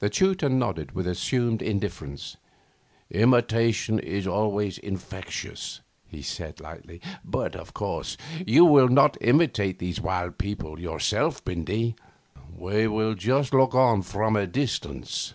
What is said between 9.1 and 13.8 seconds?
imitate these wild people yourself, Bindy. We'll just look